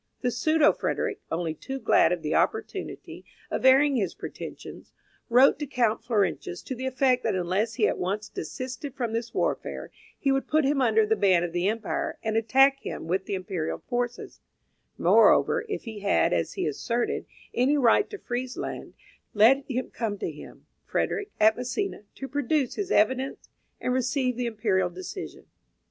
[0.21, 4.93] The pseudo Frederick, only too glad of the opportunity of airing his pretensions,
[5.29, 9.35] wrote to Count Florentius to the effect that unless he at once desisted from this
[9.35, 13.25] warfare, he would put him under the ban of the empire, and attack him with
[13.25, 14.41] the imperial forces;
[14.97, 18.95] moreover, if he had, as he asserted, any right to Friesland,
[19.35, 23.49] let him come to him, Frederick, at Misina, to produce his evidence
[23.79, 25.45] and receive the Imperial decision.